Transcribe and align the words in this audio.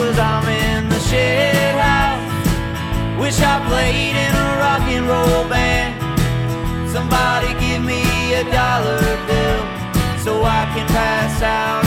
cause 0.00 0.18
I'm 0.18 0.46
in 0.48 0.88
the 0.88 0.98
shed 0.98 1.76
house. 1.76 3.20
Wish 3.20 3.38
I 3.40 3.56
played 3.68 4.16
in 4.24 4.32
a 4.44 4.48
rock 4.62 4.84
and 4.96 5.04
roll 5.06 5.44
band. 5.48 5.92
Somebody 6.90 7.48
give 7.64 7.82
me 7.84 8.02
a 8.40 8.44
dollar 8.44 9.02
bill 9.28 9.62
so 10.24 10.42
I 10.42 10.62
can 10.74 10.86
pass 10.88 11.42
out 11.42 11.79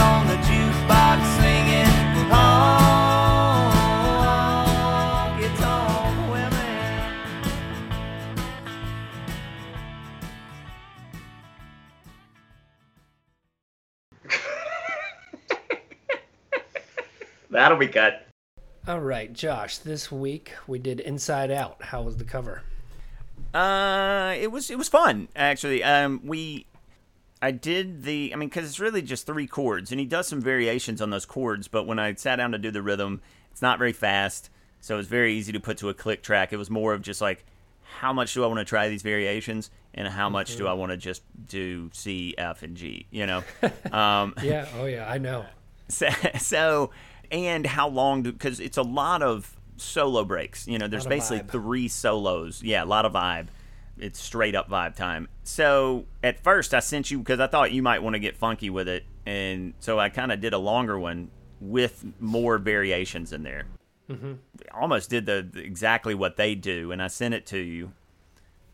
That'll 17.53 17.77
be 17.77 17.87
cut. 17.87 18.25
All 18.87 18.99
right, 18.99 19.31
Josh. 19.31 19.77
This 19.77 20.11
week 20.11 20.53
we 20.67 20.79
did 20.79 20.99
Inside 20.99 21.51
Out. 21.51 21.81
How 21.81 22.01
was 22.01 22.17
the 22.17 22.23
cover? 22.23 22.63
Uh, 23.53 24.33
it 24.39 24.51
was 24.51 24.71
it 24.71 24.77
was 24.77 24.89
fun 24.89 25.27
actually. 25.35 25.83
Um, 25.83 26.21
we, 26.25 26.65
I 27.41 27.51
did 27.51 28.03
the. 28.03 28.31
I 28.33 28.35
mean, 28.37 28.49
because 28.49 28.67
it's 28.67 28.79
really 28.79 29.03
just 29.03 29.27
three 29.27 29.45
chords, 29.45 29.91
and 29.91 29.99
he 29.99 30.05
does 30.07 30.27
some 30.27 30.41
variations 30.41 31.01
on 31.01 31.11
those 31.11 31.25
chords. 31.25 31.67
But 31.67 31.85
when 31.85 31.99
I 31.99 32.15
sat 32.15 32.37
down 32.37 32.51
to 32.53 32.57
do 32.57 32.71
the 32.71 32.81
rhythm, 32.81 33.21
it's 33.51 33.61
not 33.61 33.77
very 33.77 33.93
fast, 33.93 34.49
so 34.81 34.97
it's 34.97 35.07
very 35.07 35.35
easy 35.35 35.51
to 35.51 35.59
put 35.59 35.77
to 35.77 35.89
a 35.89 35.93
click 35.93 36.23
track. 36.23 36.51
It 36.51 36.57
was 36.57 36.71
more 36.71 36.93
of 36.93 37.03
just 37.03 37.21
like, 37.21 37.45
how 37.83 38.13
much 38.13 38.33
do 38.33 38.43
I 38.43 38.47
want 38.47 38.59
to 38.59 38.65
try 38.65 38.89
these 38.89 39.03
variations, 39.03 39.69
and 39.93 40.07
how 40.07 40.27
much 40.27 40.55
do 40.55 40.65
I 40.65 40.73
want 40.73 40.91
to 40.91 40.97
just 40.97 41.21
do 41.47 41.91
C, 41.93 42.33
F, 42.35 42.63
and 42.63 42.75
G? 42.75 43.05
You 43.11 43.27
know. 43.27 43.43
um, 43.91 44.33
Yeah. 44.41 44.67
Oh 44.75 44.85
yeah. 44.85 45.07
I 45.07 45.19
know. 45.19 45.45
so, 45.89 46.09
so 46.39 46.91
and 47.31 47.65
how 47.65 47.87
long 47.87 48.23
because 48.23 48.59
it's 48.59 48.77
a 48.77 48.83
lot 48.83 49.21
of 49.21 49.55
solo 49.77 50.23
breaks 50.23 50.67
you 50.67 50.77
know 50.77 50.87
there's 50.87 51.05
basically 51.05 51.39
vibe. 51.39 51.51
three 51.51 51.87
solos. 51.87 52.61
Yeah 52.63 52.83
a 52.83 52.85
lot 52.85 53.05
of 53.05 53.13
vibe. 53.13 53.47
It's 53.97 54.19
straight 54.19 54.55
up 54.55 54.69
vibe 54.69 54.95
time. 54.95 55.27
So 55.43 56.05
at 56.23 56.43
first 56.43 56.73
i 56.73 56.79
sent 56.79 57.11
you 57.11 57.19
because 57.19 57.39
i 57.39 57.47
thought 57.47 57.71
you 57.71 57.81
might 57.81 58.01
want 58.01 58.13
to 58.15 58.19
get 58.19 58.37
funky 58.37 58.69
with 58.69 58.87
it 58.87 59.05
and 59.25 59.73
so 59.79 59.99
i 59.99 60.09
kind 60.09 60.31
of 60.31 60.41
did 60.41 60.53
a 60.53 60.57
longer 60.57 60.97
one 60.97 61.29
with 61.59 62.05
more 62.19 62.57
variations 62.57 63.33
in 63.33 63.43
there. 63.43 63.65
Mm-hmm. 64.09 64.33
almost 64.73 65.09
did 65.09 65.25
the 65.25 65.49
exactly 65.55 66.13
what 66.13 66.35
they 66.35 66.55
do 66.55 66.91
and 66.91 67.01
i 67.01 67.07
sent 67.07 67.33
it 67.33 67.45
to 67.47 67.57
you. 67.57 67.93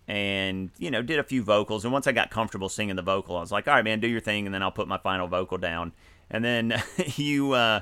And 0.08 0.72
you 0.80 0.90
know 0.90 1.04
did 1.04 1.20
a 1.20 1.23
few 1.23 1.44
vocals 1.44 1.86
and 1.86 1.94
once 1.94 2.08
i 2.08 2.12
got 2.12 2.32
comfortable 2.32 2.68
singing 2.68 2.95
the 2.95 3.04
vocal 3.04 3.38
i 3.38 3.42
was 3.42 3.52
like 3.52 3.68
all 3.68 3.76
right 3.76 3.84
man 3.86 4.00
do 4.00 4.08
your 4.08 4.22
thing 4.22 4.48
and 4.48 4.54
then 4.54 4.64
i'll 4.64 4.72
put 4.72 4.88
my 4.88 4.98
final 4.98 5.28
vocal 5.28 5.58
down. 5.58 5.94
And 6.32 6.44
then 6.44 6.82
you 7.16 7.54
uh, 7.54 7.82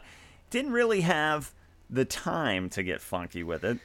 didn't 0.49 0.71
really 0.71 1.01
have 1.01 1.51
the 1.89 2.05
time 2.05 2.69
to 2.69 2.83
get 2.83 3.01
funky 3.01 3.43
with 3.43 3.63
it 3.63 3.79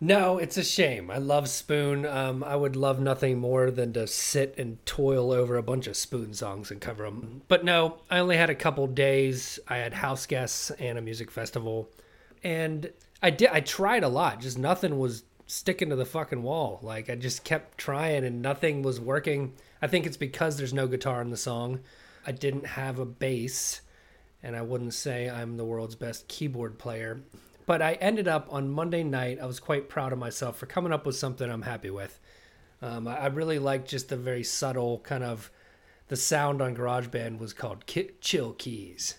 No, 0.00 0.38
it's 0.38 0.56
a 0.56 0.64
shame. 0.64 1.10
I 1.10 1.18
love 1.18 1.48
Spoon. 1.48 2.04
Um, 2.04 2.42
I 2.44 2.56
would 2.56 2.76
love 2.76 3.00
nothing 3.00 3.38
more 3.38 3.70
than 3.70 3.92
to 3.94 4.06
sit 4.06 4.54
and 4.58 4.84
toil 4.84 5.30
over 5.32 5.56
a 5.56 5.62
bunch 5.62 5.86
of 5.86 5.96
Spoon 5.96 6.34
songs 6.34 6.70
and 6.70 6.80
cover 6.80 7.04
them. 7.04 7.42
But 7.48 7.64
no, 7.64 7.98
I 8.10 8.18
only 8.18 8.36
had 8.36 8.50
a 8.50 8.54
couple 8.54 8.86
days. 8.86 9.58
I 9.68 9.76
had 9.78 9.94
house 9.94 10.26
guests 10.26 10.70
and 10.72 10.98
a 10.98 11.02
music 11.02 11.30
festival, 11.30 11.88
and 12.42 12.90
I 13.22 13.30
did. 13.30 13.48
I 13.50 13.60
tried 13.60 14.04
a 14.04 14.08
lot. 14.08 14.40
Just 14.40 14.58
nothing 14.58 14.98
was 14.98 15.22
sticking 15.46 15.90
to 15.90 15.96
the 15.96 16.04
fucking 16.04 16.42
wall. 16.42 16.80
Like 16.82 17.08
I 17.08 17.14
just 17.14 17.44
kept 17.44 17.78
trying 17.78 18.24
and 18.24 18.42
nothing 18.42 18.82
was 18.82 19.00
working. 19.00 19.54
I 19.80 19.86
think 19.86 20.06
it's 20.06 20.16
because 20.16 20.56
there's 20.56 20.74
no 20.74 20.86
guitar 20.86 21.22
in 21.22 21.30
the 21.30 21.36
song. 21.36 21.80
I 22.26 22.32
didn't 22.32 22.66
have 22.66 22.98
a 22.98 23.04
bass, 23.06 23.80
and 24.44 24.54
I 24.54 24.62
wouldn't 24.62 24.94
say 24.94 25.28
I'm 25.28 25.56
the 25.56 25.64
world's 25.64 25.96
best 25.96 26.28
keyboard 26.28 26.78
player. 26.78 27.22
But 27.66 27.80
I 27.80 27.94
ended 27.94 28.28
up 28.28 28.46
on 28.50 28.70
Monday 28.70 29.02
night. 29.02 29.38
I 29.40 29.46
was 29.46 29.58
quite 29.58 29.88
proud 29.88 30.12
of 30.12 30.18
myself 30.18 30.58
for 30.58 30.66
coming 30.66 30.92
up 30.92 31.06
with 31.06 31.16
something 31.16 31.50
I'm 31.50 31.62
happy 31.62 31.88
with. 31.88 32.20
Um, 32.82 33.08
I, 33.08 33.26
really 33.28 33.58
liked 33.58 33.88
just 33.88 34.10
the 34.10 34.16
very 34.16 34.44
subtle 34.44 34.98
kind 34.98 35.24
of. 35.24 35.50
The 36.08 36.16
sound 36.16 36.60
on 36.60 36.76
GarageBand 36.76 37.38
was 37.38 37.54
called 37.54 37.86
ki- 37.86 38.10
chill 38.20 38.52
keys, 38.52 39.14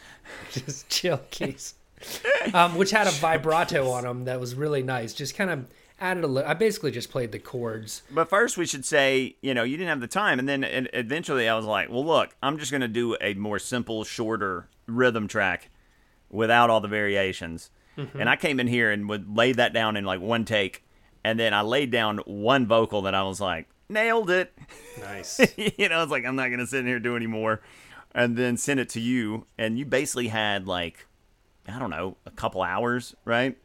just 0.50 0.88
chill 0.88 1.20
keys, 1.30 1.74
um, 2.54 2.74
which 2.74 2.90
had 2.90 3.06
a 3.06 3.12
vibrato 3.12 3.88
on 3.90 4.02
them 4.02 4.24
that 4.24 4.40
was 4.40 4.56
really 4.56 4.82
nice. 4.82 5.14
Just 5.14 5.36
kind 5.36 5.50
of 5.50 5.66
added 6.00 6.24
a 6.24 6.26
little. 6.26 6.48
I 6.48 6.54
basically 6.54 6.90
just 6.90 7.10
played 7.10 7.32
the 7.32 7.38
chords. 7.38 8.02
but 8.10 8.28
first 8.28 8.56
we 8.56 8.66
should 8.66 8.84
say 8.84 9.36
you 9.42 9.54
know 9.54 9.62
you 9.62 9.76
didn't 9.76 9.90
have 9.90 10.00
the 10.00 10.06
time 10.06 10.38
and 10.38 10.48
then 10.48 10.64
and 10.64 10.88
eventually 10.92 11.48
i 11.48 11.54
was 11.54 11.64
like 11.64 11.88
well 11.88 12.04
look 12.04 12.34
i'm 12.42 12.58
just 12.58 12.70
going 12.70 12.80
to 12.80 12.88
do 12.88 13.16
a 13.20 13.34
more 13.34 13.58
simple 13.58 14.04
shorter 14.04 14.68
rhythm 14.86 15.28
track 15.28 15.70
without 16.30 16.68
all 16.70 16.80
the 16.80 16.88
variations 16.88 17.70
mm-hmm. 17.96 18.20
and 18.20 18.28
i 18.28 18.36
came 18.36 18.58
in 18.58 18.66
here 18.66 18.90
and 18.90 19.08
would 19.08 19.36
lay 19.36 19.52
that 19.52 19.72
down 19.72 19.96
in 19.96 20.04
like 20.04 20.20
one 20.20 20.44
take 20.44 20.84
and 21.22 21.38
then 21.38 21.54
i 21.54 21.60
laid 21.60 21.90
down 21.90 22.18
one 22.26 22.66
vocal 22.66 23.02
that 23.02 23.14
i 23.14 23.22
was 23.22 23.40
like 23.40 23.68
nailed 23.88 24.30
it 24.30 24.52
Nice. 25.00 25.40
you 25.56 25.88
know, 25.88 26.02
it's 26.02 26.10
like 26.12 26.24
I'm 26.24 26.36
not 26.36 26.48
gonna 26.50 26.66
sit 26.66 26.80
in 26.80 26.86
here 26.86 26.96
and 26.96 27.04
do 27.04 27.16
any 27.16 27.26
more, 27.26 27.60
and 28.14 28.36
then 28.36 28.56
send 28.56 28.80
it 28.80 28.88
to 28.90 29.00
you, 29.00 29.46
and 29.58 29.78
you 29.78 29.84
basically 29.84 30.28
had 30.28 30.66
like, 30.66 31.06
I 31.68 31.78
don't 31.78 31.90
know, 31.90 32.16
a 32.26 32.30
couple 32.30 32.62
hours, 32.62 33.14
right? 33.24 33.56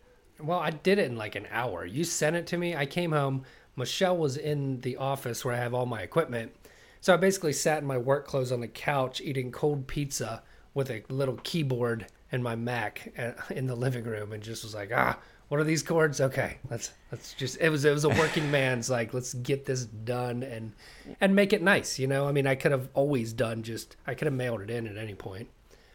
Well, 0.41 0.59
I 0.59 0.69
did 0.71 0.99
it 0.99 1.05
in 1.05 1.17
like 1.17 1.35
an 1.35 1.47
hour. 1.51 1.85
You 1.85 2.03
sent 2.03 2.35
it 2.35 2.47
to 2.47 2.57
me. 2.57 2.75
I 2.75 2.85
came 2.85 3.11
home. 3.11 3.43
Michelle 3.75 4.17
was 4.17 4.37
in 4.37 4.81
the 4.81 4.97
office 4.97 5.43
where 5.43 5.53
I 5.53 5.57
have 5.57 5.73
all 5.73 5.85
my 5.85 6.01
equipment. 6.01 6.53
So 7.01 7.13
I 7.13 7.17
basically 7.17 7.53
sat 7.53 7.81
in 7.81 7.87
my 7.87 7.97
work 7.97 8.27
clothes 8.27 8.51
on 8.51 8.59
the 8.59 8.67
couch 8.67 9.21
eating 9.21 9.51
cold 9.51 9.87
pizza 9.87 10.43
with 10.73 10.89
a 10.89 11.03
little 11.09 11.39
keyboard 11.43 12.07
and 12.31 12.43
my 12.43 12.55
Mac 12.55 13.13
uh, 13.17 13.31
in 13.51 13.67
the 13.67 13.75
living 13.75 14.03
room 14.03 14.33
and 14.33 14.43
just 14.43 14.63
was 14.63 14.75
like, 14.75 14.91
ah, 14.93 15.17
what 15.47 15.59
are 15.59 15.63
these 15.63 15.81
chords? 15.81 16.21
Okay, 16.21 16.57
let's 16.69 16.91
let's 17.11 17.33
just 17.33 17.57
it 17.59 17.69
was 17.69 17.83
it 17.85 17.91
was 17.91 18.03
a 18.03 18.09
working 18.09 18.51
man's 18.59 18.89
like 18.89 19.13
let's 19.13 19.33
get 19.33 19.65
this 19.65 19.85
done 19.85 20.43
and 20.43 20.73
and 21.19 21.35
make 21.35 21.53
it 21.53 21.61
nice, 21.61 21.97
you 21.97 22.07
know? 22.07 22.27
I 22.27 22.31
mean, 22.31 22.45
I 22.45 22.55
could 22.55 22.71
have 22.71 22.89
always 22.93 23.33
done 23.33 23.63
just 23.63 23.95
I 24.05 24.13
could 24.13 24.25
have 24.25 24.33
mailed 24.33 24.61
it 24.61 24.69
in 24.69 24.87
at 24.87 24.97
any 24.97 25.15
point. 25.15 25.49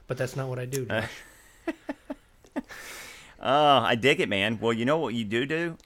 But 0.06 0.19
that's 0.19 0.37
not 0.37 0.49
what 0.49 0.59
I 0.59 0.66
do. 0.66 0.87
Oh, 3.44 3.78
I 3.78 3.94
dig 3.94 4.21
it, 4.21 4.28
man. 4.28 4.59
Well, 4.60 4.72
you 4.72 4.84
know 4.84 4.99
what 4.99 5.15
you 5.15 5.25
do 5.25 5.47
do? 5.47 5.77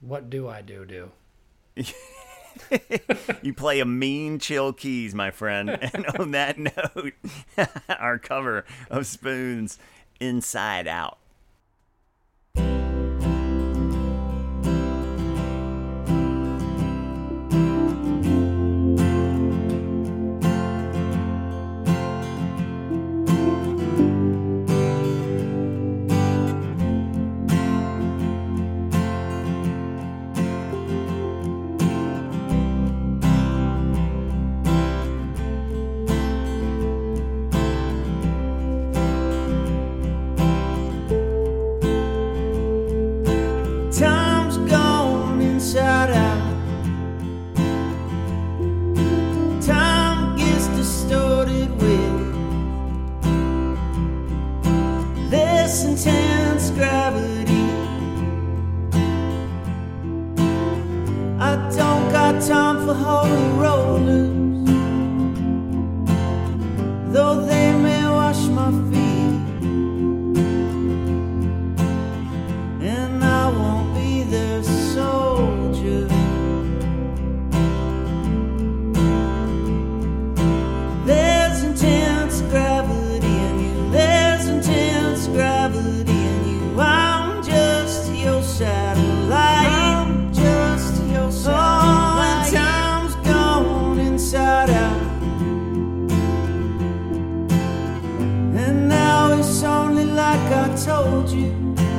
what 0.00 0.30
do 0.30 0.48
I 0.48 0.62
do 0.62 0.84
do? 0.84 1.10
You 3.42 3.54
play 3.54 3.80
a 3.80 3.84
mean 3.84 4.38
chill 4.38 4.72
keys, 4.72 5.14
my 5.14 5.30
friend. 5.30 5.70
And 5.94 6.06
on 6.18 6.30
that 6.32 6.58
note, 6.58 7.14
our 7.88 8.18
cover 8.18 8.64
of 8.90 9.06
Spoons 9.06 9.78
Inside 10.20 10.86
Out. 10.86 11.18
Got 62.32 62.46
time 62.46 62.86
for 62.86 62.94
holy 62.94 63.48
rollers, 63.58 64.39
told 101.10 101.28
you. 101.30 101.89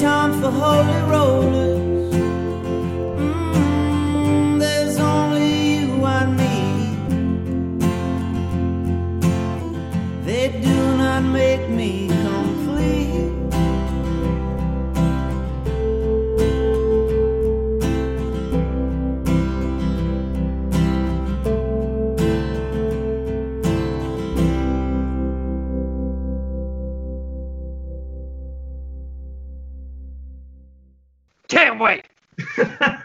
time 0.00 0.40
for 0.40 0.50
holy 0.50 1.02
rollers. 1.12 2.14
Mm, 3.18 4.58
there's 4.58 4.98
only 4.98 5.80
you 5.80 5.88
They 10.24 10.48
do 10.62 10.96
not 10.96 11.22
make 11.22 11.68
me. 11.68 12.19
boy. 31.80 32.02